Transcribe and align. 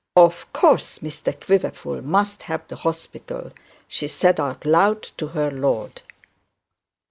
'Of 0.15 0.51
course 0.51 0.97
Mr 0.97 1.39
Quiverful 1.39 2.01
must 2.01 2.41
have 2.49 2.67
the 2.67 2.77
hospital,' 2.77 3.51
she 3.87 4.07
said 4.07 4.39
out 4.39 4.65
loud 4.65 5.03
to 5.03 5.27
her 5.27 5.51
lord. 5.51 6.01